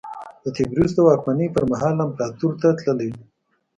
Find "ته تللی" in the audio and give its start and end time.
2.61-3.09